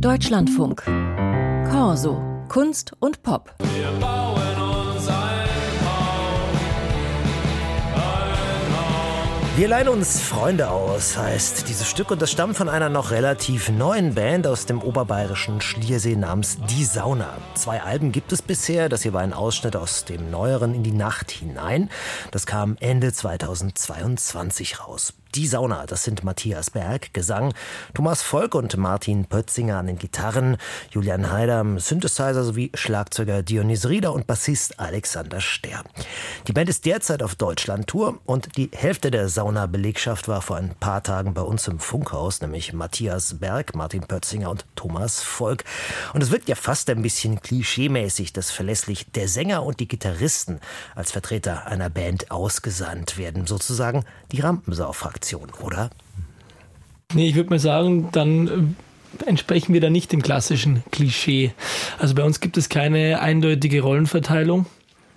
Deutschlandfunk. 0.00 0.82
Corso. 1.70 2.20
Kunst 2.48 2.92
und 3.00 3.22
Pop. 3.22 3.54
Wir 3.58 3.90
bauen 3.98 4.36
uns 4.60 5.08
ein 5.08 5.16
Haus, 5.86 7.08
ein 8.28 8.76
Haus. 8.76 9.56
Wir 9.56 9.68
leihen 9.68 9.88
uns 9.88 10.20
Freunde 10.20 10.68
aus, 10.68 11.16
heißt 11.16 11.66
dieses 11.68 11.88
Stück 11.88 12.10
und 12.10 12.20
das 12.20 12.30
stammt 12.30 12.58
von 12.58 12.68
einer 12.68 12.90
noch 12.90 13.10
relativ 13.10 13.70
neuen 13.70 14.14
Band 14.14 14.46
aus 14.46 14.66
dem 14.66 14.82
oberbayerischen 14.82 15.62
Schliersee 15.62 16.14
namens 16.14 16.58
Die 16.68 16.84
Sauna. 16.84 17.38
Zwei 17.54 17.82
Alben 17.82 18.12
gibt 18.12 18.32
es 18.32 18.42
bisher, 18.42 18.90
das 18.90 19.02
hier 19.02 19.14
war 19.14 19.22
ein 19.22 19.32
Ausschnitt 19.32 19.76
aus 19.76 20.04
dem 20.04 20.30
neueren 20.30 20.74
In 20.74 20.82
die 20.82 20.92
Nacht 20.92 21.30
hinein. 21.30 21.88
Das 22.32 22.44
kam 22.44 22.76
Ende 22.80 23.14
2022 23.14 24.78
raus. 24.86 25.14
Die 25.36 25.46
Sauna, 25.46 25.84
das 25.84 26.02
sind 26.02 26.24
Matthias 26.24 26.70
Berg, 26.70 27.12
Gesang, 27.12 27.52
Thomas 27.92 28.22
Volk 28.22 28.54
und 28.54 28.74
Martin 28.78 29.26
Pötzinger 29.26 29.76
an 29.76 29.86
den 29.86 29.98
Gitarren, 29.98 30.56
Julian 30.90 31.30
Heider 31.30 31.62
Synthesizer 31.76 32.42
sowie 32.42 32.72
Schlagzeuger 32.72 33.42
Dionys 33.42 33.86
Rieder 33.86 34.14
und 34.14 34.26
Bassist 34.26 34.80
Alexander 34.80 35.42
Ster. 35.42 35.84
Die 36.48 36.54
Band 36.54 36.70
ist 36.70 36.86
derzeit 36.86 37.22
auf 37.22 37.34
Deutschland-Tour 37.34 38.18
und 38.24 38.56
die 38.56 38.70
Hälfte 38.72 39.10
der 39.10 39.28
Sauna-Belegschaft 39.28 40.26
war 40.26 40.40
vor 40.40 40.56
ein 40.56 40.74
paar 40.74 41.02
Tagen 41.02 41.34
bei 41.34 41.42
uns 41.42 41.68
im 41.68 41.80
Funkhaus, 41.80 42.40
nämlich 42.40 42.72
Matthias 42.72 43.34
Berg, 43.38 43.74
Martin 43.74 44.06
Pötzinger 44.06 44.48
und 44.48 44.64
Thomas 44.74 45.22
Volk. 45.22 45.64
Und 46.14 46.22
es 46.22 46.30
wirkt 46.30 46.48
ja 46.48 46.54
fast 46.54 46.88
ein 46.88 47.02
bisschen 47.02 47.42
klischeemäßig, 47.42 48.32
dass 48.32 48.50
verlässlich 48.50 49.12
der 49.12 49.28
Sänger 49.28 49.64
und 49.64 49.80
die 49.80 49.88
Gitarristen 49.88 50.60
als 50.94 51.12
Vertreter 51.12 51.66
einer 51.66 51.90
Band 51.90 52.30
ausgesandt 52.30 53.18
werden, 53.18 53.46
sozusagen 53.46 54.06
die 54.32 54.40
Rampensau-Fraktion, 54.40 55.25
oder? 55.34 55.90
Nee, 57.14 57.28
ich 57.28 57.34
würde 57.34 57.50
mal 57.50 57.58
sagen, 57.58 58.08
dann 58.12 58.48
äh, 58.48 59.24
entsprechen 59.26 59.72
wir 59.72 59.80
da 59.80 59.90
nicht 59.90 60.12
dem 60.12 60.22
klassischen 60.22 60.82
Klischee. 60.90 61.52
Also 61.98 62.14
bei 62.14 62.24
uns 62.24 62.40
gibt 62.40 62.56
es 62.56 62.68
keine 62.68 63.20
eindeutige 63.20 63.80
Rollenverteilung. 63.80 64.66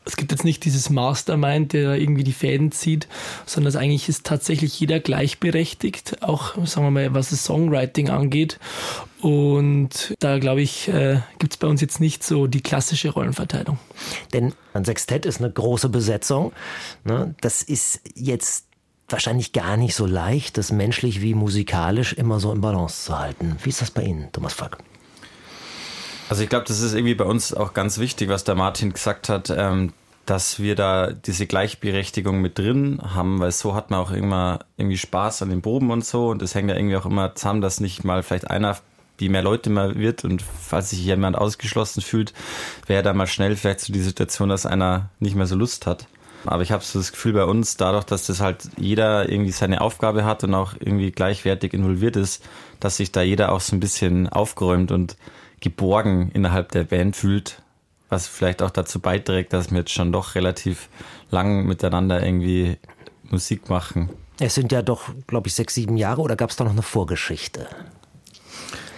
Es 0.06 0.16
gibt 0.16 0.32
jetzt 0.32 0.44
nicht 0.44 0.66
dieses 0.66 0.90
Mastermind, 0.90 1.74
der 1.74 1.90
da 1.90 1.96
irgendwie 1.96 2.24
die 2.24 2.34
Fäden 2.34 2.72
zieht, 2.72 3.08
sondern 3.46 3.76
eigentlich 3.76 4.10
ist 4.10 4.26
tatsächlich 4.26 4.80
jeder 4.80 5.00
gleichberechtigt, 5.00 6.24
auch 6.24 6.56
sagen 6.66 6.88
wir 6.88 6.92
mal, 6.92 7.14
was 7.14 7.30
das 7.30 7.44
Songwriting 7.44 8.10
angeht. 8.10 8.60
Und 9.22 10.16
da 10.20 10.40
glaube 10.40 10.62
ich, 10.62 10.88
äh, 10.88 11.20
gibt 11.38 11.54
es 11.54 11.58
bei 11.58 11.68
uns 11.68 11.82
jetzt 11.82 12.00
nicht 12.00 12.24
so 12.24 12.48
die 12.48 12.62
klassische 12.62 13.10
Rollenverteilung. 13.10 13.78
Denn 14.34 14.54
ein 14.74 14.86
Sextett 14.86 15.26
ist 15.26 15.42
eine 15.42 15.52
große 15.52 15.90
Besetzung. 15.90 16.54
Ne? 17.04 17.36
Das 17.42 17.62
ist 17.62 18.02
jetzt 18.16 18.69
wahrscheinlich 19.12 19.54
gar 19.54 19.78
nicht 19.78 19.96
so 19.96 20.06
leicht, 20.06 20.58
das 20.58 20.72
menschlich 20.72 21.22
wie 21.22 21.34
musikalisch 21.34 22.14
immer 22.14 22.40
so 22.40 22.52
in 22.52 22.62
Balance 22.62 23.06
zu 23.06 23.18
halten. 23.18 23.58
Wie 23.64 23.70
ist 23.70 23.82
das 23.82 23.92
bei 23.92 24.04
Ihnen, 24.04 24.32
Thomas 24.32 24.54
Falk? 24.54 24.78
Also 26.30 26.44
ich 26.44 26.50
glaube, 26.50 26.66
das 26.68 26.80
ist 26.80 26.94
irgendwie 26.94 27.16
bei 27.16 27.26
uns 27.26 27.54
auch 27.54 27.74
ganz 27.74 27.98
wichtig, 27.98 28.30
was 28.30 28.44
der 28.44 28.56
Martin 28.56 28.94
gesagt 28.94 29.30
hat, 29.30 29.50
ähm, 29.50 29.94
dass 30.28 30.60
wir 30.60 30.76
da 30.76 31.12
diese 31.12 31.48
Gleichberechtigung 31.48 32.40
mit 32.40 32.60
drin 32.60 33.02
haben, 33.04 33.40
weil 33.40 33.52
so 33.52 33.74
hat 33.74 33.90
man 33.90 34.00
auch 34.00 34.12
immer 34.12 34.60
irgendwie 34.78 34.98
Spaß 34.98 35.42
an 35.42 35.50
den 35.50 35.64
Proben 35.64 35.90
und 35.90 36.06
so 36.06 36.30
und 36.30 36.44
es 36.44 36.54
hängt 36.54 36.70
ja 36.70 36.76
irgendwie 36.76 36.98
auch 36.98 37.08
immer 37.08 37.34
zusammen, 37.34 37.62
dass 37.62 37.80
nicht 37.80 38.04
mal 38.04 38.22
vielleicht 38.22 38.50
einer 38.50 38.78
wie 39.18 39.28
mehr 39.28 39.42
Leute 39.42 39.70
man 39.70 39.96
wird 39.96 40.24
und 40.24 40.42
falls 40.42 40.92
sich 40.92 41.04
jemand 41.04 41.38
ausgeschlossen 41.38 42.02
fühlt, 42.02 42.34
wäre 42.88 43.04
da 43.04 43.14
mal 43.14 43.28
schnell 43.28 43.56
vielleicht 43.56 43.82
so 43.82 43.92
die 43.92 44.00
Situation, 44.00 44.50
dass 44.50 44.66
einer 44.66 45.10
nicht 45.20 45.36
mehr 45.36 45.48
so 45.48 45.56
Lust 45.56 45.88
hat. 45.88 46.08
Aber 46.46 46.64
ich 46.64 46.72
habe 46.72 46.84
so 46.84 47.00
das 47.00 47.12
Gefühl 47.12 47.34
bei 47.34 47.44
uns, 47.44 47.78
dadurch, 47.78 48.06
dass 48.06 48.28
das 48.28 48.40
halt 48.40 48.70
jeder 48.78 49.30
irgendwie 49.30 49.52
seine 49.52 49.82
Aufgabe 49.82 50.24
hat 50.24 50.44
und 50.44 50.54
auch 50.54 50.74
irgendwie 50.80 51.12
gleichwertig 51.12 51.74
involviert 51.74 52.16
ist, 52.16 52.44
dass 52.80 52.98
sich 52.98 53.12
da 53.12 53.22
jeder 53.22 53.52
auch 53.52 53.62
so 53.62 53.76
ein 53.76 53.80
bisschen 53.80 54.30
aufgeräumt 54.30 54.92
und 54.92 55.18
geborgen 55.60 56.32
innerhalb 56.34 56.72
der 56.72 56.86
Band 56.86 57.16
fühlt, 57.16 57.62
was 58.08 58.28
vielleicht 58.28 58.62
auch 58.62 58.70
dazu 58.70 59.00
beiträgt, 59.00 59.52
dass 59.52 59.72
wir 59.72 59.80
jetzt 59.80 59.92
schon 59.92 60.12
doch 60.12 60.36
relativ 60.36 60.90
lang 61.30 61.66
miteinander 61.66 62.24
irgendwie 62.26 62.78
Musik 63.24 63.70
machen. 63.70 64.10
Es 64.40 64.56
sind 64.56 64.72
ja 64.72 64.82
doch, 64.82 65.10
glaube 65.28 65.50
ich, 65.50 65.54
sechs, 65.54 65.76
sieben 65.76 65.98
Jahre 65.98 66.22
oder 66.22 66.38
gab 66.38 66.50
es 66.50 66.56
da 66.56 66.64
noch 66.64 66.72
eine 66.72 66.82
Vorgeschichte? 66.82 67.68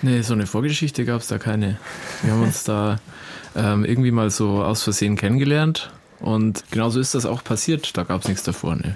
Nee, 0.03 0.21
so 0.21 0.33
eine 0.33 0.45
Vorgeschichte 0.45 1.03
gab 1.05 1.21
es 1.21 1.27
da 1.27 1.39
keine. 1.39 1.79
Wir 2.21 2.33
haben 2.33 2.43
uns 2.43 2.63
da 2.63 2.99
ähm, 3.55 3.83
irgendwie 3.83 4.11
mal 4.11 4.29
so 4.29 4.63
aus 4.63 4.83
Versehen 4.83 5.15
kennengelernt 5.15 5.91
und 6.21 6.63
genauso 6.71 6.99
ist 6.99 7.15
das 7.15 7.25
auch 7.25 7.43
passiert. 7.43 7.95
Da 7.97 8.03
gab 8.03 8.21
es 8.21 8.27
nichts 8.27 8.43
davor. 8.43 8.75
Ne. 8.75 8.95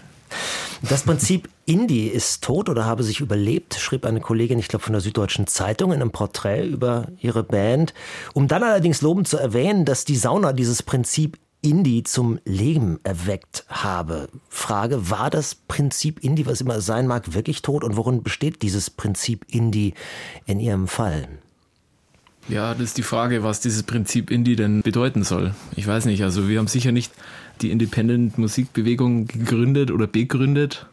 Das 0.90 1.04
Prinzip 1.04 1.50
Indie 1.66 2.08
ist 2.08 2.44
tot 2.44 2.70
oder 2.70 2.86
habe 2.86 3.04
sich 3.04 3.20
überlebt, 3.20 3.76
schrieb 3.76 4.06
eine 4.06 4.20
Kollegin, 4.20 4.60
ich 4.60 4.68
glaube 4.68 4.84
von 4.84 4.94
der 4.94 5.02
Süddeutschen 5.02 5.48
Zeitung, 5.48 5.92
in 5.92 6.02
einem 6.02 6.12
Porträt 6.12 6.68
über 6.68 7.08
ihre 7.20 7.44
Band. 7.44 7.94
Um 8.34 8.48
dann 8.48 8.64
allerdings 8.64 9.02
lobend 9.02 9.28
zu 9.28 9.38
erwähnen, 9.38 9.86
dass 9.86 10.06
die 10.06 10.16
Sauna 10.16 10.54
dieses 10.54 10.84
Prinzip 10.84 11.40
Indie 11.62 12.04
zum 12.04 12.40
Leben 12.46 13.00
erweckt 13.04 13.66
habe. 13.68 14.28
Frage, 14.50 15.10
war 15.10 15.32
das 15.32 15.56
Prinzip 15.56 16.24
Indie, 16.24 16.46
was 16.46 16.62
immer 16.62 16.80
sein 16.80 17.08
mag, 17.08 17.34
wirklich 17.34 17.64
tot? 17.64 17.84
Und 17.84 17.98
worin 17.98 18.22
besteht 18.22 18.62
dieses 18.62 18.92
Prinzip 18.92 19.46
Indie 19.50 19.96
in 20.46 20.60
Ihrem 20.60 20.88
Fall? 20.88 21.28
Ja, 22.48 22.74
das 22.74 22.84
ist 22.84 22.98
die 22.98 23.04
Frage, 23.04 23.44
was 23.44 23.60
dieses 23.60 23.84
Prinzip 23.84 24.30
Indie 24.30 24.56
denn 24.56 24.82
bedeuten 24.82 25.24
soll. 25.24 25.56
Ich 25.76 25.88
weiß 25.88 26.06
nicht, 26.06 26.24
also 26.24 26.48
wir 26.48 26.60
haben 26.60 26.68
sicher 26.68 26.92
nicht 26.92 27.12
die 27.62 27.72
Independent-Musikbewegung 27.72 29.28
gegründet 29.28 29.90
oder 29.90 30.06
begründet. 30.06 30.86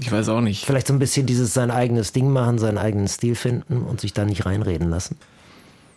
Ich 0.00 0.10
weiß 0.10 0.28
auch 0.30 0.40
nicht. 0.40 0.64
Vielleicht 0.64 0.86
so 0.86 0.92
ein 0.92 0.98
bisschen 0.98 1.26
dieses 1.26 1.54
sein 1.54 1.70
eigenes 1.70 2.12
Ding 2.12 2.30
machen, 2.30 2.58
seinen 2.58 2.78
eigenen 2.78 3.06
Stil 3.06 3.34
finden 3.34 3.82
und 3.82 4.00
sich 4.00 4.12
da 4.12 4.24
nicht 4.24 4.46
reinreden 4.46 4.88
lassen. 4.88 5.16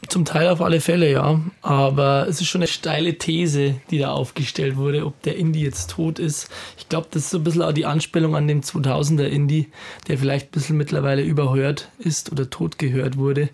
Zum 0.10 0.26
Teil 0.26 0.50
auf 0.50 0.62
alle 0.62 0.82
Fälle, 0.82 1.12
ja. 1.12 1.40
Aber 1.62 2.28
es 2.28 2.42
ist 2.42 2.48
schon 2.48 2.62
eine 2.62 2.68
steile 2.68 3.18
These, 3.18 3.76
die 3.90 4.00
da 4.00 4.12
aufgestellt 4.12 4.76
wurde, 4.76 5.06
ob 5.06 5.22
der 5.24 5.38
Indie 5.38 5.62
jetzt 5.62 5.92
tot 5.92 6.20
ist. 6.20 6.50
Ich 6.78 6.90
glaube, 6.90 7.08
das 7.12 7.24
ist 7.24 7.30
so 7.32 7.38
ein 7.38 7.44
bisschen 7.44 7.62
auch 7.62 7.72
die 7.72 7.86
Anspielung 7.86 8.36
an 8.36 8.48
den 8.48 8.62
2000er 8.62 9.26
Indie, 9.26 9.70
der 10.08 10.18
vielleicht 10.18 10.48
ein 10.48 10.52
bisschen 10.52 10.78
mittlerweile 10.78 11.24
überhört 11.24 11.90
ist 12.00 12.32
oder 12.32 12.50
tot 12.50 12.78
gehört 12.78 13.18
wurde. 13.18 13.50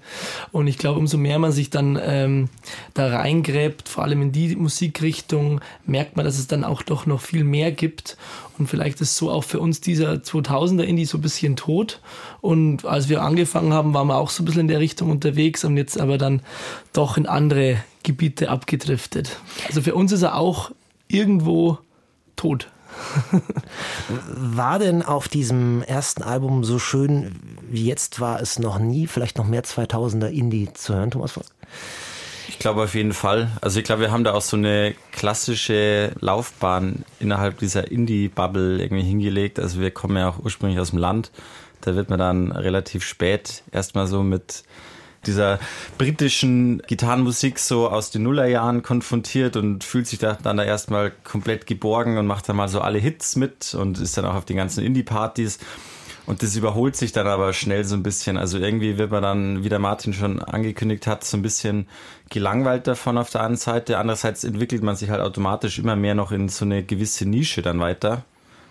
Und 0.52 0.68
ich 0.68 0.78
glaube, 0.78 1.00
umso 1.00 1.18
mehr 1.18 1.40
man 1.40 1.52
sich 1.52 1.70
dann 1.70 2.00
ähm, 2.02 2.50
da 2.94 3.08
reingräbt, 3.08 3.88
vor 3.88 4.04
allem 4.04 4.22
in 4.22 4.32
die 4.32 4.56
Musikrichtung, 4.56 5.62
merkt 5.86 6.16
man, 6.18 6.26
dass 6.26 6.40
es 6.40 6.48
dann 6.48 6.64
auch 6.64 6.82
doch 6.82 7.06
noch 7.06 7.22
viel 7.22 7.44
mehr 7.44 7.72
gibt. 7.72 8.18
Und 8.58 8.68
vielleicht 8.68 9.00
ist 9.00 9.16
so 9.16 9.32
auch 9.32 9.46
für 9.46 9.62
uns 9.62 9.80
dieser 9.80 10.16
2000er 10.16 10.84
Indie 10.84 11.06
so 11.06 11.18
ein 11.18 11.22
bisschen 11.22 11.56
tot. 11.56 12.02
Und 12.42 12.86
als 12.86 13.08
wir 13.08 13.22
angefangen 13.22 13.74
haben, 13.74 13.94
waren 13.94 14.08
wir 14.08 14.18
auch 14.18 14.30
so 14.30 14.44
ein 14.44 14.46
bisschen 14.46 14.62
in 14.62 14.68
der 14.68 14.80
Richtung 14.80 15.10
unterwegs 15.10 15.64
und 15.64 15.78
jetzt 15.78 16.00
aber 16.00 16.18
dann 16.18 16.39
doch 16.94 17.18
in 17.18 17.26
andere 17.26 17.78
Gebiete 18.04 18.50
abgedriftet. 18.50 19.38
Also 19.68 19.82
für 19.82 19.96
uns 19.96 20.12
ist 20.12 20.22
er 20.22 20.36
auch 20.36 20.72
irgendwo 21.08 21.80
tot. 22.36 22.70
War 24.28 24.80
denn 24.80 25.04
auf 25.04 25.28
diesem 25.28 25.84
ersten 25.84 26.24
Album 26.24 26.64
so 26.64 26.80
schön 26.80 27.36
wie 27.72 27.86
jetzt 27.86 28.20
war 28.20 28.42
es 28.42 28.58
noch 28.60 28.80
nie, 28.80 29.08
vielleicht 29.08 29.38
noch 29.38 29.46
mehr 29.46 29.64
2000er 29.64 30.28
Indie 30.28 30.70
zu 30.74 30.96
hören, 30.96 31.12
Thomas 31.12 31.34
Volk? 31.34 31.48
Ich 32.48 32.58
glaube 32.58 32.84
auf 32.84 32.96
jeden 32.96 33.14
Fall. 33.14 33.52
Also 33.62 33.80
ich 33.80 33.86
glaube, 33.86 34.02
wir 34.02 34.12
haben 34.12 34.24
da 34.24 34.34
auch 34.34 34.42
so 34.42 34.58
eine 34.58 34.96
klassische 35.12 36.12
Laufbahn 36.20 37.06
innerhalb 37.20 37.60
dieser 37.60 37.92
Indie-Bubble 37.92 38.82
irgendwie 38.82 39.04
hingelegt. 39.04 39.60
Also 39.60 39.80
wir 39.80 39.92
kommen 39.92 40.18
ja 40.18 40.30
auch 40.30 40.40
ursprünglich 40.40 40.80
aus 40.80 40.90
dem 40.90 41.00
Land. 41.00 41.32
Da 41.82 41.96
wird 41.96 42.10
man 42.10 42.18
dann 42.18 42.52
relativ 42.52 43.06
spät 43.06 43.64
erstmal 43.72 44.08
so 44.08 44.24
mit 44.24 44.64
dieser 45.26 45.60
britischen 45.98 46.82
Gitarrenmusik 46.88 47.60
so 47.60 47.90
aus 47.90 48.12
den 48.12 48.24
Nullerjahren 48.24 48.84
konfrontiert 48.84 49.58
und 49.58 49.84
fühlt 49.84 50.08
sich 50.08 50.20
da 50.20 50.38
dann 50.42 50.58
da 50.58 50.64
erstmal 50.64 51.12
komplett 51.24 51.68
geborgen 51.68 52.18
und 52.18 52.28
macht 52.28 52.48
dann 52.48 52.56
mal 52.56 52.70
so 52.70 52.82
alle 52.82 53.00
Hits 53.00 53.36
mit 53.36 53.74
und 53.74 54.00
ist 54.00 54.18
dann 54.18 54.26
auch 54.26 54.36
auf 54.36 54.46
den 54.46 54.58
ganzen 54.58 54.84
Indie-Partys. 54.84 55.60
Und 56.26 56.44
das 56.44 56.56
überholt 56.56 56.96
sich 56.96 57.12
dann 57.12 57.26
aber 57.26 57.54
schnell 57.54 57.84
so 57.86 57.96
ein 57.96 58.04
bisschen. 58.04 58.38
Also 58.38 58.60
irgendwie 58.60 59.00
wird 59.00 59.10
man 59.10 59.24
dann, 59.24 59.64
wie 59.64 59.70
der 59.70 59.80
Martin 59.80 60.14
schon 60.14 60.40
angekündigt 60.40 61.08
hat, 61.08 61.24
so 61.24 61.36
ein 61.36 61.42
bisschen 61.42 61.88
gelangweilt 62.30 62.86
davon 62.86 63.18
auf 63.18 63.32
der 63.32 63.42
einen 63.42 63.56
Seite. 63.56 63.98
Andererseits 63.98 64.44
entwickelt 64.44 64.84
man 64.84 64.96
sich 64.96 65.10
halt 65.10 65.22
automatisch 65.22 65.80
immer 65.80 65.96
mehr 65.96 66.14
noch 66.14 66.32
in 66.32 66.48
so 66.48 66.66
eine 66.66 66.84
gewisse 66.84 67.26
Nische 67.26 67.64
dann 67.64 67.80
weiter. 67.80 68.26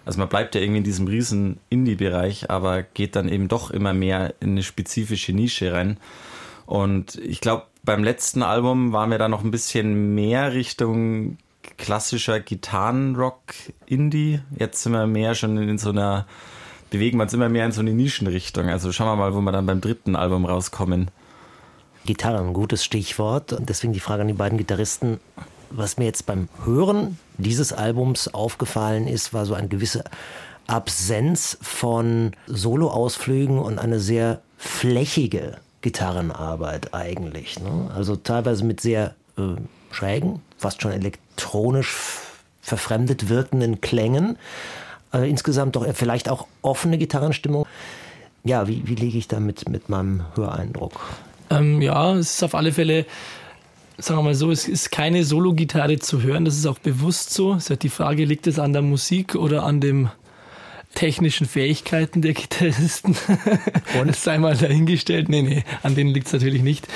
Also 0.07 0.21
man 0.21 0.29
bleibt 0.29 0.55
ja 0.55 0.61
irgendwie 0.61 0.79
in 0.79 0.85
diesem 0.85 1.09
riesen 1.09 1.59
Indie-Bereich, 1.69 2.49
aber 2.49 2.83
geht 2.83 3.17
dann 3.17 3.29
eben 3.29 3.49
doch 3.49 3.73
immer 3.73 3.93
mehr 3.93 4.35
in 4.39 4.53
eine 4.53 4.63
spezifische 4.63 5.33
Nische 5.33 5.73
rein. 5.73 5.99
Und 6.69 7.17
ich 7.17 7.41
glaube, 7.41 7.65
beim 7.83 8.05
letzten 8.05 8.43
Album 8.43 8.93
waren 8.93 9.11
wir 9.11 9.17
da 9.17 9.27
noch 9.27 9.43
ein 9.43 9.51
bisschen 9.51 10.15
mehr 10.15 10.53
Richtung 10.53 11.39
klassischer 11.79 12.41
Gitarrenrock-Indie. 12.41 14.41
Jetzt 14.55 14.83
sind 14.83 14.93
wir 14.93 15.07
mehr 15.07 15.35
schon 15.35 15.57
in 15.57 15.79
so 15.79 15.89
einer 15.89 16.27
bewegen 16.91 17.17
wir 17.17 17.23
uns 17.23 17.33
immer 17.33 17.49
mehr 17.49 17.65
in 17.65 17.73
so 17.73 17.81
eine 17.81 17.95
Nischenrichtung. 17.95 18.69
Also 18.69 18.93
schauen 18.93 19.07
wir 19.07 19.17
mal, 19.17 19.35
wo 19.35 19.41
wir 19.41 19.51
dann 19.51 19.65
beim 19.65 19.81
dritten 19.81 20.15
Album 20.15 20.45
rauskommen. 20.45 21.11
Gitarre, 22.05 22.39
ein 22.39 22.53
gutes 22.53 22.85
Stichwort. 22.85 23.55
Und 23.55 23.71
deswegen 23.71 23.95
die 23.95 24.01
Frage 24.01 24.21
an 24.21 24.29
die 24.29 24.35
beiden 24.35 24.59
Gitarristen. 24.59 25.21
Was 25.71 25.97
mir 25.97 26.05
jetzt 26.05 26.27
beim 26.27 26.51
Hören 26.67 27.19
dieses 27.39 27.73
Albums 27.73 28.29
aufgefallen 28.29 29.09
ist, 29.09 29.33
war 29.33 29.47
so 29.47 29.55
eine 29.55 29.69
gewisse 29.69 30.05
Absenz 30.67 31.57
von 31.63 32.33
Soloausflügen 32.47 33.59
und 33.59 33.79
eine 33.79 34.01
sehr 34.01 34.43
flächige 34.59 35.57
Gitarrenarbeit 35.81 36.95
eigentlich. 36.95 37.61
Ne? 37.61 37.91
Also 37.95 38.17
teilweise 38.17 38.65
mit 38.65 38.81
sehr 38.81 39.15
äh, 39.37 39.43
schrägen, 39.91 40.43
fast 40.57 40.83
schon 40.83 40.93
elektronisch 40.93 41.97
verfremdet 42.61 43.29
wirkenden 43.29 43.81
Klängen. 43.81 44.37
Äh, 45.13 45.29
insgesamt 45.29 45.77
doch 45.77 45.87
vielleicht 45.95 46.29
auch 46.29 46.47
offene 46.63 46.99
Gitarrenstimmung. 46.99 47.67
Ja, 48.45 48.69
wie, 48.69 48.87
wie 48.87 48.95
liege 48.95 49.19
ich 49.19 49.29
da 49.29 49.41
mit, 49.41 49.69
mit 49.69 49.89
meinem 49.89 50.25
Höreindruck? 50.35 51.01
Ähm, 51.51 51.81
ja, 51.81 52.15
es 52.15 52.35
ist 52.35 52.43
auf 52.43 52.55
alle 52.55 52.73
Fälle 52.73 53.07
sagen 53.99 54.21
wir 54.21 54.23
mal 54.23 54.35
so, 54.35 54.51
es 54.51 54.69
ist 54.69 54.93
keine 54.93 55.25
Solo-Gitarre 55.25 55.99
zu 55.99 56.23
hören, 56.23 56.45
das 56.45 56.57
ist 56.57 56.67
auch 56.67 56.79
bewusst 56.79 57.31
so. 57.31 57.55
Es 57.55 57.65
ist 57.65 57.71
halt 57.71 57.83
die 57.83 57.89
Frage, 57.89 58.25
liegt 58.25 58.47
es 58.47 58.59
an 58.59 58.73
der 58.73 58.83
Musik 58.83 59.35
oder 59.35 59.65
an 59.65 59.81
dem 59.81 60.09
technischen 60.95 61.47
Fähigkeiten 61.47 62.23
der 62.23 62.35
Gitarristen. 62.35 63.17
Und 64.01 64.09
es 64.09 64.25
sei 64.25 64.39
mal 64.39 64.57
dahingestellt. 64.57 65.29
Nee, 65.29 65.43
nee, 65.43 65.65
an 65.83 65.95
denen 65.95 66.11
liegt 66.11 66.27
es 66.27 66.33
natürlich 66.33 66.63
nicht. 66.63 66.89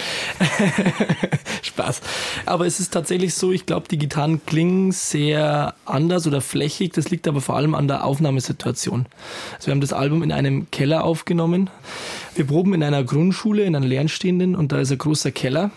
Spaß. 1.62 2.00
Aber 2.46 2.66
es 2.66 2.80
ist 2.80 2.92
tatsächlich 2.92 3.34
so, 3.34 3.52
ich 3.52 3.66
glaube, 3.66 3.88
die 3.88 3.98
Gitarren 3.98 4.44
klingen 4.44 4.92
sehr 4.92 5.74
anders 5.84 6.26
oder 6.26 6.40
flächig. 6.40 6.92
Das 6.94 7.10
liegt 7.10 7.28
aber 7.28 7.40
vor 7.40 7.56
allem 7.56 7.74
an 7.74 7.86
der 7.86 8.04
Aufnahmesituation. 8.04 9.06
Also 9.54 9.66
wir 9.66 9.72
haben 9.72 9.80
das 9.80 9.92
Album 9.92 10.22
in 10.22 10.32
einem 10.32 10.70
Keller 10.70 11.04
aufgenommen. 11.04 11.70
Wir 12.34 12.46
proben 12.46 12.74
in 12.74 12.82
einer 12.82 13.04
Grundschule, 13.04 13.64
in 13.64 13.76
einer 13.76 13.86
Lernstehenden 13.86 14.56
und 14.56 14.72
da 14.72 14.80
ist 14.80 14.90
ein 14.90 14.98
großer 14.98 15.30
Keller. 15.30 15.70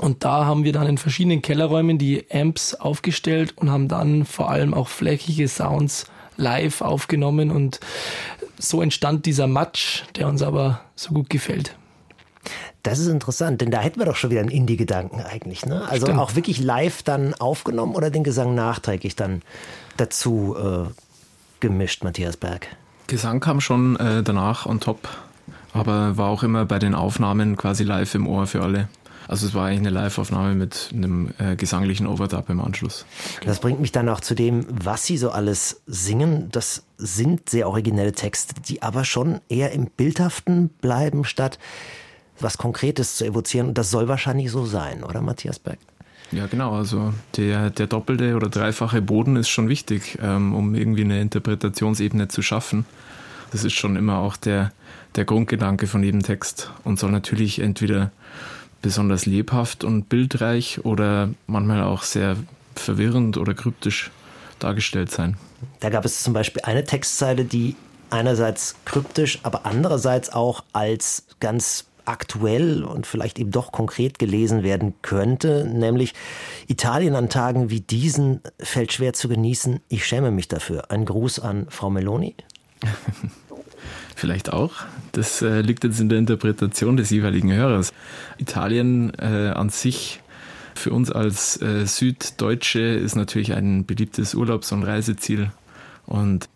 Und 0.00 0.24
da 0.24 0.44
haben 0.44 0.64
wir 0.64 0.72
dann 0.72 0.86
in 0.86 0.98
verschiedenen 0.98 1.40
Kellerräumen 1.40 1.96
die 1.96 2.26
Amps 2.30 2.74
aufgestellt 2.74 3.54
und 3.56 3.70
haben 3.70 3.88
dann 3.88 4.26
vor 4.26 4.50
allem 4.50 4.74
auch 4.74 4.88
flächige 4.88 5.48
Sounds 5.48 6.06
live 6.36 6.80
aufgenommen 6.80 7.50
und 7.50 7.80
so 8.58 8.82
entstand 8.82 9.26
dieser 9.26 9.46
Matsch, 9.46 10.02
der 10.16 10.28
uns 10.28 10.42
aber 10.42 10.80
so 10.94 11.12
gut 11.12 11.30
gefällt. 11.30 11.76
Das 12.82 13.00
ist 13.00 13.08
interessant, 13.08 13.60
denn 13.60 13.70
da 13.70 13.80
hätten 13.80 13.98
wir 13.98 14.06
doch 14.06 14.14
schon 14.14 14.30
wieder 14.30 14.40
einen 14.40 14.50
Indie-Gedanken 14.50 15.20
eigentlich. 15.20 15.66
Ne? 15.66 15.82
Also 15.88 16.06
Stimmt. 16.06 16.20
auch 16.20 16.36
wirklich 16.36 16.60
live 16.60 17.02
dann 17.02 17.34
aufgenommen 17.34 17.94
oder 17.94 18.10
den 18.10 18.22
Gesang 18.22 18.54
nachträglich 18.54 19.16
dann 19.16 19.42
dazu 19.96 20.56
äh, 20.56 20.88
gemischt, 21.60 22.04
Matthias 22.04 22.36
Berg? 22.36 22.68
Gesang 23.08 23.40
kam 23.40 23.60
schon 23.60 23.96
äh, 23.96 24.22
danach 24.22 24.66
on 24.66 24.78
top, 24.78 25.08
aber 25.72 26.16
war 26.16 26.28
auch 26.28 26.44
immer 26.44 26.64
bei 26.64 26.78
den 26.78 26.94
Aufnahmen 26.94 27.56
quasi 27.56 27.82
live 27.82 28.14
im 28.14 28.26
Ohr 28.26 28.46
für 28.46 28.62
alle. 28.62 28.88
Also 29.28 29.46
es 29.46 29.54
war 29.54 29.66
eigentlich 29.66 29.80
eine 29.80 29.90
Live-Aufnahme 29.90 30.54
mit 30.54 30.90
einem 30.92 31.30
äh, 31.38 31.56
gesanglichen 31.56 32.06
Overdub 32.06 32.48
im 32.48 32.60
Anschluss. 32.60 33.06
Das 33.44 33.60
bringt 33.60 33.80
mich 33.80 33.92
dann 33.92 34.08
auch 34.08 34.20
zu 34.20 34.34
dem, 34.34 34.66
was 34.68 35.04
Sie 35.04 35.16
so 35.16 35.30
alles 35.30 35.82
singen. 35.86 36.48
Das 36.52 36.84
sind 36.96 37.48
sehr 37.50 37.68
originelle 37.68 38.12
Texte, 38.12 38.54
die 38.60 38.82
aber 38.82 39.04
schon 39.04 39.40
eher 39.48 39.72
im 39.72 39.86
Bildhaften 39.86 40.68
bleiben, 40.68 41.24
statt 41.24 41.58
was 42.38 42.58
Konkretes 42.58 43.16
zu 43.16 43.24
evozieren. 43.24 43.68
Und 43.68 43.78
das 43.78 43.90
soll 43.90 44.08
wahrscheinlich 44.08 44.50
so 44.50 44.66
sein, 44.66 45.02
oder 45.02 45.20
Matthias 45.20 45.58
Berg? 45.58 45.78
Ja, 46.32 46.46
genau. 46.46 46.72
Also 46.74 47.14
der, 47.36 47.70
der 47.70 47.86
doppelte 47.86 48.34
oder 48.34 48.48
dreifache 48.48 49.00
Boden 49.00 49.36
ist 49.36 49.48
schon 49.48 49.68
wichtig, 49.68 50.18
ähm, 50.22 50.54
um 50.54 50.74
irgendwie 50.74 51.04
eine 51.04 51.20
Interpretationsebene 51.20 52.28
zu 52.28 52.42
schaffen. 52.42 52.84
Das 53.52 53.64
ist 53.64 53.74
schon 53.74 53.96
immer 53.96 54.18
auch 54.18 54.36
der, 54.36 54.72
der 55.14 55.24
Grundgedanke 55.24 55.86
von 55.86 56.02
jedem 56.02 56.22
Text 56.22 56.72
und 56.84 56.98
soll 56.98 57.12
natürlich 57.12 57.60
entweder 57.60 58.10
besonders 58.86 59.26
lebhaft 59.26 59.82
und 59.82 60.08
bildreich 60.08 60.84
oder 60.84 61.30
manchmal 61.48 61.82
auch 61.82 62.04
sehr 62.04 62.36
verwirrend 62.76 63.36
oder 63.36 63.52
kryptisch 63.52 64.12
dargestellt 64.60 65.10
sein. 65.10 65.36
Da 65.80 65.90
gab 65.90 66.04
es 66.04 66.22
zum 66.22 66.32
Beispiel 66.32 66.62
eine 66.62 66.84
Textzeile, 66.84 67.44
die 67.44 67.74
einerseits 68.10 68.76
kryptisch, 68.84 69.40
aber 69.42 69.66
andererseits 69.66 70.32
auch 70.32 70.62
als 70.72 71.26
ganz 71.40 71.86
aktuell 72.04 72.84
und 72.84 73.08
vielleicht 73.08 73.40
eben 73.40 73.50
doch 73.50 73.72
konkret 73.72 74.20
gelesen 74.20 74.62
werden 74.62 74.94
könnte, 75.02 75.64
nämlich 75.68 76.14
Italien 76.68 77.16
an 77.16 77.28
Tagen 77.28 77.70
wie 77.70 77.80
diesen 77.80 78.40
fällt 78.60 78.92
schwer 78.92 79.14
zu 79.14 79.28
genießen. 79.28 79.80
Ich 79.88 80.06
schäme 80.06 80.30
mich 80.30 80.46
dafür. 80.46 80.92
Ein 80.92 81.06
Gruß 81.06 81.40
an 81.40 81.66
Frau 81.70 81.90
Meloni. 81.90 82.36
Vielleicht 84.16 84.50
auch. 84.50 84.72
Das 85.12 85.42
äh, 85.42 85.60
liegt 85.60 85.84
jetzt 85.84 86.00
in 86.00 86.08
der 86.08 86.18
Interpretation 86.18 86.96
des 86.96 87.10
jeweiligen 87.10 87.52
Hörers. 87.52 87.92
Italien 88.38 89.12
äh, 89.18 89.52
an 89.54 89.68
sich 89.68 90.22
für 90.74 90.90
uns 90.90 91.12
als 91.12 91.60
äh, 91.60 91.86
Süddeutsche 91.86 92.80
ist 92.80 93.14
natürlich 93.14 93.52
ein 93.52 93.84
beliebtes 93.84 94.34
Urlaubs- 94.34 94.72
und 94.72 94.84
Reiseziel. 94.84 95.50
Und 96.06 96.48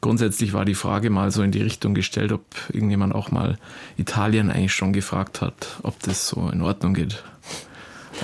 grundsätzlich 0.00 0.54
war 0.54 0.64
die 0.64 0.74
Frage 0.74 1.10
mal 1.10 1.30
so 1.30 1.42
in 1.42 1.52
die 1.52 1.60
Richtung 1.60 1.92
gestellt, 1.92 2.32
ob 2.32 2.46
irgendjemand 2.72 3.14
auch 3.14 3.30
mal 3.30 3.58
Italien 3.98 4.50
eigentlich 4.50 4.72
schon 4.72 4.94
gefragt 4.94 5.42
hat, 5.42 5.80
ob 5.82 6.00
das 6.00 6.26
so 6.26 6.48
in 6.48 6.62
Ordnung 6.62 6.94
geht. 6.94 7.22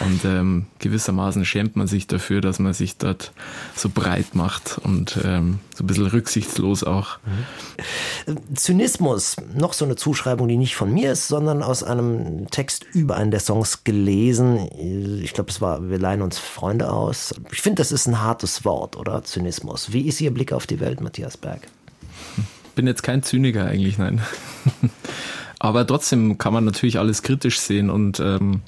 Und 0.04 0.24
ähm, 0.24 0.66
gewissermaßen 0.78 1.44
schämt 1.44 1.76
man 1.76 1.86
sich 1.86 2.06
dafür, 2.06 2.40
dass 2.40 2.58
man 2.58 2.72
sich 2.72 2.96
dort 2.96 3.32
so 3.74 3.88
breit 3.88 4.34
macht 4.34 4.78
und 4.78 5.18
ähm, 5.24 5.60
so 5.74 5.84
ein 5.84 5.86
bisschen 5.86 6.06
rücksichtslos 6.06 6.84
auch. 6.84 7.18
Mhm. 8.26 8.56
Zynismus, 8.56 9.36
noch 9.54 9.72
so 9.72 9.84
eine 9.84 9.96
Zuschreibung, 9.96 10.48
die 10.48 10.56
nicht 10.56 10.76
von 10.76 10.92
mir 10.92 11.12
ist, 11.12 11.28
sondern 11.28 11.62
aus 11.62 11.82
einem 11.82 12.50
Text 12.50 12.86
über 12.92 13.16
einen 13.16 13.30
der 13.30 13.40
Songs 13.40 13.84
gelesen. 13.84 14.68
Ich 15.22 15.32
glaube, 15.32 15.50
es 15.50 15.60
war 15.60 15.88
Wir 15.88 15.98
leihen 15.98 16.22
uns 16.22 16.38
Freunde 16.38 16.92
aus. 16.92 17.34
Ich 17.52 17.62
finde, 17.62 17.80
das 17.80 17.92
ist 17.92 18.06
ein 18.06 18.20
hartes 18.20 18.64
Wort, 18.64 18.96
oder? 18.96 19.24
Zynismus. 19.24 19.92
Wie 19.92 20.06
ist 20.06 20.20
Ihr 20.20 20.32
Blick 20.32 20.52
auf 20.52 20.66
die 20.66 20.80
Welt, 20.80 21.00
Matthias 21.00 21.36
Berg? 21.36 21.68
Bin 22.74 22.86
jetzt 22.86 23.02
kein 23.02 23.22
Zyniker 23.22 23.64
eigentlich, 23.64 23.98
nein. 23.98 24.20
Aber 25.58 25.86
trotzdem 25.86 26.38
kann 26.38 26.52
man 26.52 26.64
natürlich 26.64 26.98
alles 26.98 27.22
kritisch 27.22 27.58
sehen 27.58 27.90
und 27.90 28.20
ähm, 28.20 28.62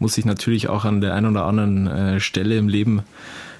muss 0.00 0.14
sich 0.14 0.24
natürlich 0.24 0.68
auch 0.68 0.84
an 0.84 1.00
der 1.00 1.14
einen 1.14 1.30
oder 1.30 1.44
anderen 1.44 1.86
äh, 1.86 2.20
Stelle 2.20 2.56
im 2.58 2.68
Leben 2.68 3.02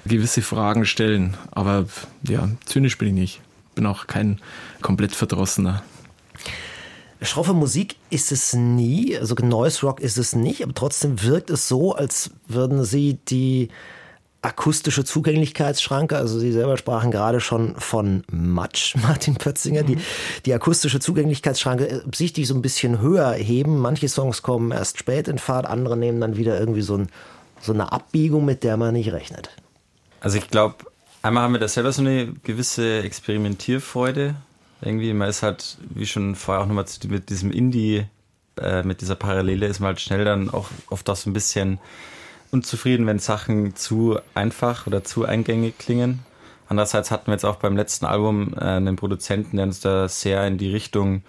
gewisse 0.05 0.41
Fragen 0.41 0.85
stellen. 0.85 1.37
Aber 1.51 1.85
ja, 2.27 2.49
zynisch 2.65 2.97
bin 2.97 3.09
ich 3.09 3.13
nicht. 3.13 3.41
Bin 3.75 3.85
auch 3.85 4.07
kein 4.07 4.41
komplett 4.81 5.15
Verdrossener. 5.15 5.83
Schroffe 7.21 7.53
Musik 7.53 7.97
ist 8.09 8.31
es 8.31 8.53
nie, 8.53 9.15
also 9.15 9.35
Noise 9.35 9.85
Rock 9.85 9.99
ist 9.99 10.17
es 10.17 10.35
nicht, 10.35 10.63
aber 10.63 10.73
trotzdem 10.73 11.21
wirkt 11.21 11.51
es 11.51 11.67
so, 11.67 11.93
als 11.93 12.31
würden 12.47 12.83
sie 12.83 13.19
die 13.29 13.69
akustische 14.41 15.03
Zugänglichkeitsschranke. 15.03 16.17
Also 16.17 16.39
Sie 16.39 16.51
selber 16.51 16.77
sprachen 16.77 17.11
gerade 17.11 17.39
schon 17.39 17.75
von 17.75 18.23
Matsch, 18.31 18.95
Martin 19.01 19.35
Pötzinger. 19.35 19.83
Mhm. 19.83 19.87
Die, 19.87 19.97
die 20.45 20.53
akustische 20.53 20.99
Zugänglichkeitsschranke 20.99 21.87
äh, 21.87 22.01
sichtlich 22.13 22.47
so 22.47 22.55
ein 22.55 22.61
bisschen 22.61 23.01
höher 23.01 23.31
heben. 23.33 23.79
Manche 23.79 24.09
Songs 24.09 24.41
kommen 24.41 24.71
erst 24.71 24.97
spät 24.97 25.27
in 25.27 25.37
Fahrt, 25.37 25.65
andere 25.65 25.95
nehmen 25.95 26.19
dann 26.19 26.37
wieder 26.37 26.59
irgendwie 26.59 26.81
so, 26.81 26.97
ein, 26.97 27.09
so 27.61 27.73
eine 27.73 27.91
Abbiegung, 27.91 28.45
mit 28.45 28.63
der 28.63 28.77
man 28.77 28.93
nicht 28.93 29.11
rechnet. 29.11 29.49
Also 30.21 30.37
ich 30.37 30.47
glaube, 30.49 30.75
einmal 31.21 31.43
haben 31.43 31.53
wir 31.53 31.59
da 31.59 31.67
selber 31.67 31.91
so 31.91 32.01
eine 32.01 32.33
gewisse 32.43 33.03
Experimentierfreude. 33.03 34.35
Irgendwie, 34.81 35.13
man 35.13 35.29
ist 35.29 35.43
halt, 35.43 35.77
wie 35.89 36.07
schon 36.07 36.35
vorher 36.35 36.63
auch 36.63 36.67
nochmal 36.67 36.85
mit 37.07 37.29
diesem 37.29 37.51
Indie, 37.51 38.05
äh, 38.59 38.81
mit 38.81 39.01
dieser 39.01 39.15
Parallele 39.15 39.67
ist 39.67 39.79
man 39.79 39.89
halt 39.89 40.01
schnell 40.01 40.25
dann 40.25 40.49
auch 40.49 40.69
oft 40.89 41.07
auch 41.09 41.15
so 41.15 41.29
ein 41.29 41.33
bisschen 41.33 41.79
unzufrieden, 42.51 43.07
wenn 43.07 43.19
Sachen 43.19 43.75
zu 43.75 44.19
einfach 44.33 44.87
oder 44.87 45.03
zu 45.03 45.25
eingängig 45.25 45.77
klingen. 45.77 46.19
Andererseits 46.67 47.11
hatten 47.11 47.27
wir 47.27 47.33
jetzt 47.33 47.45
auch 47.45 47.57
beim 47.57 47.75
letzten 47.75 48.05
Album 48.05 48.53
äh, 48.55 48.61
einen 48.61 48.95
Produzenten, 48.95 49.57
der 49.57 49.65
uns 49.65 49.79
da 49.79 50.07
sehr 50.07 50.45
in 50.47 50.57
die 50.57 50.71
Richtung 50.71 51.23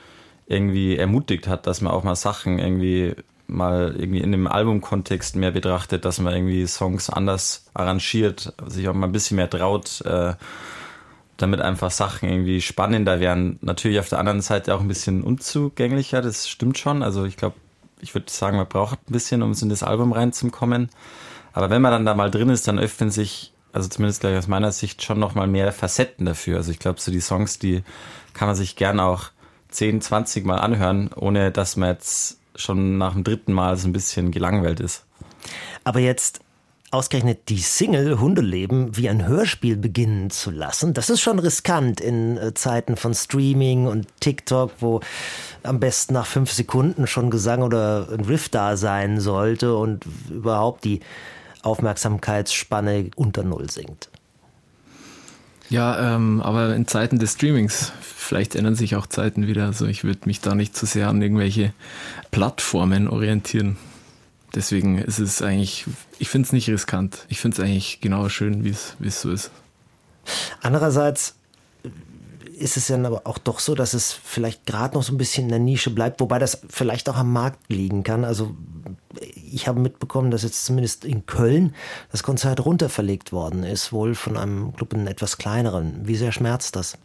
irgendwie 0.47 0.97
ermutigt 0.97 1.49
hat, 1.49 1.67
dass 1.67 1.81
man 1.81 1.93
auch 1.93 2.05
mal 2.05 2.15
Sachen 2.15 2.59
irgendwie 2.59 3.15
mal 3.47 3.95
irgendwie 3.99 4.21
in 4.21 4.33
dem 4.33 4.47
Albumkontext 4.47 5.37
mehr 5.37 5.51
betrachtet, 5.51 6.05
dass 6.05 6.21
man 6.21 6.35
irgendwie 6.35 6.67
Songs 6.67 7.11
anders 7.11 7.67
arrangiert, 7.75 8.55
sich 8.67 8.89
auch 8.89 8.95
mal 8.95 9.07
ein 9.07 9.13
bisschen 9.13 9.37
mehr 9.37 9.51
traut, 9.51 10.01
äh, 10.03 10.35
damit 11.37 11.61
einfach 11.61 11.91
Sachen 11.91 12.29
irgendwie 12.29 12.61
spannender 12.61 13.21
werden. 13.21 13.59
Natürlich 13.63 13.99
auf 13.99 14.09
der 14.09 14.21
anderen 14.21 14.43
Seite 14.43 14.75
auch 14.75 14.81
ein 14.81 14.89
bisschen 14.89 15.23
unzugänglicher, 15.23 16.23
das 16.23 16.49
stimmt 16.49 16.79
schon. 16.79 17.03
Also 17.03 17.25
ich 17.25 17.37
glaube, 17.37 17.57
ich 18.03 18.15
würde 18.15 18.31
sagen, 18.31 18.59
man 18.59 18.69
braucht 18.69 18.99
ein 19.09 19.13
bisschen, 19.13 19.43
um 19.43 19.53
in 19.53 19.69
das 19.69 19.83
Album 19.83 20.13
reinzukommen. 20.13 20.91
Aber 21.55 21.71
wenn 21.71 21.81
man 21.81 21.93
dann 21.93 22.05
da 22.05 22.15
mal 22.15 22.31
drin 22.31 22.51
ist, 22.51 22.69
dann 22.69 22.79
öffnen 22.79 23.11
sich, 23.11 23.55
also 23.73 23.89
zumindest 23.89 24.21
gleich 24.21 24.37
aus 24.37 24.49
meiner 24.49 24.73
Sicht, 24.73 25.03
schon 25.03 25.19
nochmal 25.19 25.47
mehr 25.47 25.73
Facetten 25.73 26.27
dafür. 26.27 26.59
Also 26.59 26.71
ich 26.73 26.79
glaube, 26.79 27.01
so 27.01 27.11
die 27.11 27.21
Songs, 27.21 27.59
die 27.59 27.83
kann 28.35 28.49
man 28.49 28.57
sich 28.57 28.77
gern 28.77 29.01
auch 29.01 29.31
10, 29.69 30.01
20 30.01 30.45
Mal 30.45 30.59
anhören, 30.59 31.11
ohne 31.15 31.53
dass 31.53 31.77
man 31.77 31.91
jetzt 31.91 32.39
schon 32.57 32.99
nach 32.99 33.13
dem 33.13 33.25
dritten 33.25 33.53
Mal 33.53 33.77
so 33.77 33.89
ein 33.89 33.93
bisschen 33.93 34.31
gelangweilt 34.31 34.81
ist. 34.81 35.05
Aber 35.85 36.01
jetzt 36.01 36.41
ausgerechnet 36.93 37.49
die 37.49 37.59
Single 37.59 38.21
Hundeleben 38.21 38.97
wie 38.97 39.09
ein 39.09 39.27
Hörspiel 39.27 39.77
beginnen 39.77 40.31
zu 40.31 40.51
lassen, 40.51 40.93
das 40.93 41.11
ist 41.11 41.21
schon 41.21 41.39
riskant 41.39 42.01
in 42.01 42.37
äh, 42.37 42.55
Zeiten 42.55 42.97
von 42.97 43.15
Streaming 43.15 43.87
und 43.87 44.07
TikTok, 44.21 44.73
wo 44.81 45.01
am 45.63 45.81
besten 45.81 46.13
nach 46.15 46.27
fünf 46.27 46.53
Sekunden 46.53 47.07
schon 47.07 47.31
Gesang 47.31 47.63
oder 47.63 48.09
ein 48.13 48.25
Riff 48.25 48.49
da 48.51 48.77
sein 48.77 49.21
sollte 49.21 49.75
und 49.75 50.05
überhaupt 50.31 50.85
die 50.85 51.01
Aufmerksamkeitsspanne 51.63 53.11
unter 53.17 53.43
Null 53.43 53.71
sinkt. 53.71 54.11
Ja, 55.71 56.15
ähm, 56.17 56.43
aber 56.43 56.75
in 56.75 56.87
Zeiten 56.87 57.19
des 57.19 57.33
Streamings, 57.33 57.93
vielleicht 58.03 58.55
ändern 58.55 58.75
sich 58.75 58.97
auch 58.97 59.07
Zeiten 59.07 59.47
wieder. 59.47 59.65
Also 59.65 59.87
ich 59.87 60.05
würde 60.05 60.21
mich 60.27 60.43
da 60.43 60.55
nicht 60.55 60.77
zu 60.77 60.85
sehr 60.85 61.09
an 61.09 61.23
irgendwelche 61.23 61.73
Plattformen 62.31 63.09
orientieren. 63.09 63.79
Deswegen 64.55 64.99
ist 64.99 65.19
es 65.19 65.41
eigentlich, 65.41 65.87
ich 66.19 66.29
finde 66.29 66.47
es 66.47 66.53
nicht 66.53 66.69
riskant. 66.69 67.27
Ich 67.29 67.41
finde 67.41 67.57
es 67.57 67.63
eigentlich 67.63 68.01
genau 68.01 68.29
schön, 68.29 68.65
wie 68.65 68.71
es 68.71 69.21
so 69.21 69.31
ist. 69.31 69.51
Andererseits 70.61 71.35
ist 72.59 72.77
es 72.77 72.87
dann 72.87 73.07
aber 73.07 73.23
auch 73.25 73.39
doch 73.39 73.59
so, 73.59 73.75
dass 73.75 73.95
es 73.95 74.13
vielleicht 74.13 74.67
gerade 74.67 74.95
noch 74.95 75.03
so 75.03 75.13
ein 75.13 75.19
bisschen 75.19 75.45
in 75.45 75.49
der 75.51 75.59
Nische 75.59 75.91
bleibt, 75.91 76.21
wobei 76.21 76.39
das 76.39 76.61
vielleicht 76.69 77.09
auch 77.09 77.17
am 77.17 77.33
Markt 77.33 77.59
liegen 77.69 78.05
kann. 78.05 78.25
Also 78.25 78.55
ich 79.35 79.67
habe 79.67 79.81
mitbekommen, 79.81 80.31
dass 80.31 80.43
jetzt 80.43 80.65
zumindest 80.65 81.05
in 81.05 81.27
Köln 81.27 81.75
das 82.11 82.23
Konzert 82.23 82.65
runterverlegt 82.65 83.33
worden 83.33 83.65
ist, 83.65 83.93
wohl 83.93 84.15
von 84.15 84.37
einem 84.37 84.75
Club 84.77 84.93
in 84.93 85.07
etwas 85.07 85.39
kleineren. 85.39 86.07
Wie 86.07 86.17
sehr 86.17 86.31
schmerzt 86.31 86.77
das? 86.77 86.99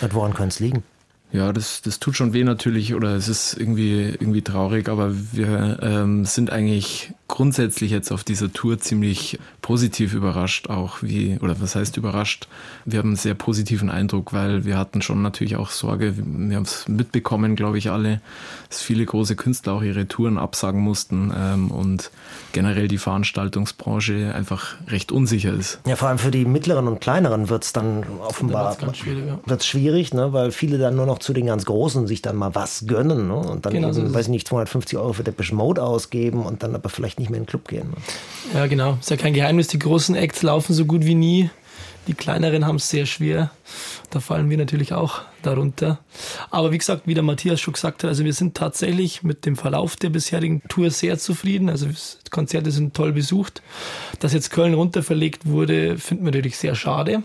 Und 0.00 0.14
woran 0.14 0.34
könnte 0.34 0.54
es 0.54 0.60
liegen? 0.60 0.84
Ja, 1.30 1.52
das, 1.52 1.82
das 1.82 1.98
tut 1.98 2.16
schon 2.16 2.32
weh 2.32 2.44
natürlich 2.44 2.94
oder 2.94 3.14
es 3.14 3.28
ist 3.28 3.54
irgendwie, 3.54 4.16
irgendwie 4.18 4.42
traurig, 4.42 4.88
aber 4.88 5.12
wir 5.32 5.78
ähm, 5.82 6.24
sind 6.24 6.50
eigentlich 6.50 7.12
grundsätzlich 7.28 7.90
jetzt 7.90 8.10
auf 8.10 8.24
dieser 8.24 8.50
Tour 8.50 8.78
ziemlich 8.78 9.38
positiv 9.60 10.14
überrascht, 10.14 10.68
auch 10.70 11.02
wie, 11.02 11.38
oder 11.42 11.60
was 11.60 11.76
heißt 11.76 11.98
überrascht? 11.98 12.48
Wir 12.86 12.98
haben 12.98 13.10
einen 13.10 13.16
sehr 13.16 13.34
positiven 13.34 13.90
Eindruck, 13.90 14.32
weil 14.32 14.64
wir 14.64 14.78
hatten 14.78 15.02
schon 15.02 15.20
natürlich 15.20 15.56
auch 15.56 15.70
Sorge, 15.70 16.14
wir 16.16 16.56
haben 16.56 16.62
es 16.62 16.88
mitbekommen, 16.88 17.54
glaube 17.54 17.76
ich, 17.76 17.90
alle, 17.90 18.22
dass 18.70 18.80
viele 18.80 19.04
große 19.04 19.36
Künstler 19.36 19.74
auch 19.74 19.82
ihre 19.82 20.08
Touren 20.08 20.38
absagen 20.38 20.80
mussten 20.80 21.30
ähm, 21.36 21.70
und 21.70 22.10
generell 22.52 22.88
die 22.88 22.96
Veranstaltungsbranche 22.96 24.34
einfach 24.34 24.76
recht 24.88 25.12
unsicher 25.12 25.52
ist. 25.52 25.80
Ja, 25.86 25.96
vor 25.96 26.08
allem 26.08 26.18
für 26.18 26.30
die 26.30 26.46
mittleren 26.46 26.88
und 26.88 27.00
kleineren 27.02 27.50
wird 27.50 27.64
es 27.64 27.74
dann 27.74 28.04
offenbar 28.20 28.80
wird's 28.80 28.98
schwierig, 28.98 29.26
ja. 29.26 29.38
wird's 29.44 29.66
schwierig, 29.66 30.14
ne? 30.14 30.32
weil 30.32 30.50
viele 30.50 30.78
dann 30.78 30.96
nur 30.96 31.04
noch 31.04 31.17
zu 31.18 31.32
den 31.32 31.46
ganz 31.46 31.64
Großen 31.64 32.06
sich 32.06 32.22
dann 32.22 32.36
mal 32.36 32.54
was 32.54 32.84
gönnen 32.86 33.28
ne? 33.28 33.36
und 33.36 33.66
dann, 33.66 33.72
Genau, 33.72 33.92
so 33.92 34.00
eben, 34.00 34.08
ist 34.08 34.14
weiß 34.14 34.26
ich 34.26 34.30
nicht, 34.30 34.48
250 34.48 34.98
Euro 34.98 35.12
für 35.12 35.24
Depeche 35.24 35.54
Mode 35.54 35.82
ausgeben 35.82 36.44
und 36.44 36.62
dann 36.62 36.74
aber 36.74 36.88
vielleicht 36.88 37.18
nicht 37.18 37.30
mehr 37.30 37.38
in 37.38 37.44
den 37.44 37.48
Club 37.48 37.68
gehen. 37.68 37.90
Ne? 37.90 37.96
Ja, 38.54 38.66
genau. 38.66 38.98
Ist 39.00 39.10
ja 39.10 39.16
kein 39.16 39.34
Geheimnis. 39.34 39.68
Die 39.68 39.78
großen 39.78 40.14
Acts 40.14 40.42
laufen 40.42 40.74
so 40.74 40.84
gut 40.84 41.04
wie 41.04 41.14
nie. 41.14 41.50
Die 42.06 42.14
kleineren 42.14 42.66
haben 42.66 42.76
es 42.76 42.88
sehr 42.88 43.04
schwer. 43.04 43.50
Da 44.10 44.20
fallen 44.20 44.48
wir 44.48 44.56
natürlich 44.56 44.94
auch 44.94 45.20
darunter. 45.42 45.98
Aber 46.50 46.72
wie 46.72 46.78
gesagt, 46.78 47.02
wie 47.04 47.12
der 47.12 47.22
Matthias 47.22 47.60
schon 47.60 47.74
gesagt 47.74 48.02
hat, 48.02 48.08
also 48.08 48.24
wir 48.24 48.32
sind 48.32 48.56
tatsächlich 48.56 49.22
mit 49.22 49.44
dem 49.44 49.56
Verlauf 49.56 49.96
der 49.96 50.08
bisherigen 50.08 50.62
Tour 50.68 50.90
sehr 50.90 51.18
zufrieden. 51.18 51.68
Also 51.68 51.86
Konzerte 52.30 52.70
sind 52.70 52.94
toll 52.94 53.12
besucht. 53.12 53.62
Dass 54.20 54.32
jetzt 54.32 54.50
Köln 54.50 54.72
runterverlegt 54.72 55.46
wurde, 55.46 55.98
finden 55.98 56.24
wir 56.24 56.32
natürlich 56.32 56.56
sehr 56.56 56.74
schade. 56.74 57.22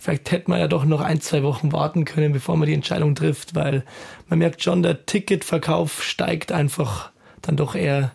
Vielleicht 0.00 0.30
hätte 0.32 0.50
man 0.50 0.58
ja 0.58 0.68
doch 0.68 0.84
noch 0.84 1.00
ein, 1.00 1.20
zwei 1.20 1.42
Wochen 1.44 1.72
warten 1.72 2.04
können, 2.04 2.32
bevor 2.32 2.56
man 2.56 2.66
die 2.66 2.74
Entscheidung 2.74 3.14
trifft, 3.14 3.54
weil 3.54 3.84
man 4.28 4.40
merkt 4.40 4.62
schon, 4.62 4.82
der 4.82 5.06
Ticketverkauf 5.06 6.02
steigt 6.02 6.50
einfach 6.50 7.10
dann 7.42 7.56
doch 7.56 7.74
eher 7.74 8.12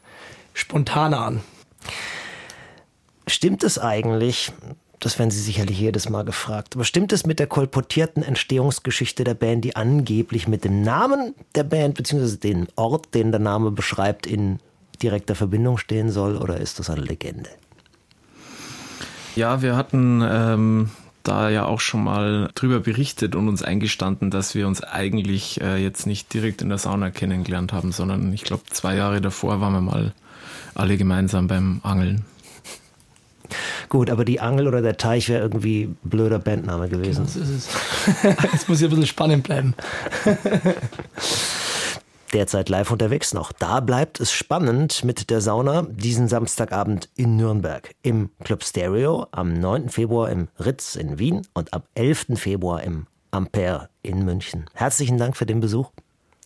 spontaner 0.53 1.19
an. 1.19 1.41
Stimmt 3.27 3.63
es 3.63 3.79
eigentlich, 3.79 4.51
das 5.03 5.19
werden 5.19 5.31
Sie 5.31 5.41
sicherlich 5.41 5.79
jedes 5.79 6.09
Mal 6.09 6.23
gefragt, 6.23 6.75
aber 6.75 6.85
stimmt 6.85 7.11
es 7.11 7.25
mit 7.25 7.39
der 7.39 7.47
kolportierten 7.47 8.23
Entstehungsgeschichte 8.23 9.23
der 9.23 9.33
Band, 9.33 9.65
die 9.65 9.75
angeblich 9.75 10.47
mit 10.47 10.63
dem 10.63 10.81
Namen 10.81 11.35
der 11.55 11.63
Band 11.63 11.95
bzw. 11.95 12.37
dem 12.37 12.67
Ort, 12.75 13.13
den 13.13 13.31
der 13.31 13.41
Name 13.41 13.71
beschreibt, 13.71 14.25
in 14.25 14.59
direkter 15.01 15.35
Verbindung 15.35 15.77
stehen 15.77 16.09
soll 16.09 16.37
oder 16.37 16.57
ist 16.57 16.79
das 16.79 16.89
eine 16.89 17.01
Legende? 17.01 17.49
Ja, 19.35 19.61
wir 19.61 19.75
hatten 19.75 20.23
ähm, 20.25 20.91
da 21.23 21.49
ja 21.49 21.65
auch 21.65 21.81
schon 21.81 22.03
mal 22.03 22.49
drüber 22.55 22.79
berichtet 22.79 23.35
und 23.35 23.49
uns 23.49 23.61
eingestanden, 23.61 24.31
dass 24.31 24.55
wir 24.55 24.67
uns 24.67 24.81
eigentlich 24.81 25.59
äh, 25.59 25.77
jetzt 25.83 26.07
nicht 26.07 26.33
direkt 26.33 26.61
in 26.61 26.69
der 26.69 26.77
Sauna 26.77 27.09
kennengelernt 27.09 27.73
haben, 27.73 27.91
sondern 27.91 28.31
ich 28.31 28.43
glaube 28.43 28.63
zwei 28.69 28.95
Jahre 28.95 29.19
davor 29.19 29.59
waren 29.59 29.73
wir 29.73 29.81
mal 29.81 30.13
alle 30.75 30.95
gemeinsam 30.97 31.47
beim 31.47 31.81
Angeln. 31.83 32.23
Gut, 33.89 34.09
aber 34.09 34.25
die 34.25 34.39
Angel 34.39 34.67
oder 34.67 34.81
der 34.81 34.97
Teich 34.97 35.29
wäre 35.29 35.41
irgendwie 35.41 35.83
ein 35.83 35.97
blöder 36.03 36.39
Bandname 36.39 36.89
gewesen. 36.89 37.25
Das 37.25 37.35
ist 37.35 37.49
es. 37.49 37.67
Jetzt 38.51 38.69
muss 38.69 38.79
ich 38.79 38.85
ein 38.85 38.89
bisschen 38.89 39.07
spannend 39.07 39.43
bleiben. 39.43 39.75
Derzeit 42.33 42.67
live 42.69 42.89
unterwegs 42.89 43.35
noch. 43.35 43.51
Da 43.51 43.79
bleibt 43.79 44.19
es 44.19 44.31
spannend 44.31 45.03
mit 45.03 45.29
der 45.29 45.39
Sauna 45.39 45.83
diesen 45.83 46.27
Samstagabend 46.27 47.09
in 47.15 47.35
Nürnberg. 47.35 47.93
Im 48.01 48.31
Club 48.43 48.63
Stereo, 48.63 49.27
am 49.31 49.53
9. 49.53 49.89
Februar 49.89 50.31
im 50.31 50.47
Ritz 50.57 50.95
in 50.95 51.19
Wien 51.19 51.45
und 51.53 51.73
am 51.73 51.83
11. 51.93 52.27
Februar 52.35 52.81
im 52.81 53.05
Ampere 53.29 53.89
in 54.01 54.25
München. 54.25 54.65
Herzlichen 54.73 55.19
Dank 55.19 55.37
für 55.37 55.45
den 55.45 55.59
Besuch. 55.59 55.91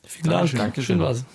Vielen 0.05 0.31
Dank. 0.31 0.51
Dankeschön. 0.53 0.97
Schön 0.97 0.99
war's. 0.99 1.25